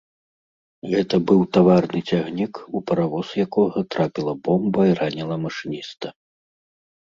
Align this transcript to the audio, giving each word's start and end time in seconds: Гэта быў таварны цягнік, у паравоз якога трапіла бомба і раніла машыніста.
Гэта 0.93 1.15
быў 1.31 1.41
таварны 1.57 1.99
цягнік, 2.13 2.53
у 2.79 2.83
паравоз 2.89 3.27
якога 3.45 3.77
трапіла 3.95 4.33
бомба 4.51 4.81
і 4.91 4.99
раніла 5.05 5.35
машыніста. 5.47 6.07